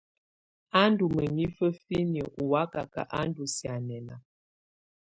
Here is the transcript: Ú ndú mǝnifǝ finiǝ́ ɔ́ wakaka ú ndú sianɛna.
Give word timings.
Ú 0.79 0.83
ndú 0.91 1.05
mǝnifǝ 1.15 1.65
finiǝ́ 1.83 2.31
ɔ́ 2.41 2.45
wakaka 2.51 3.01
ú 3.19 3.21
ndú 3.29 3.43
sianɛna. 3.55 4.15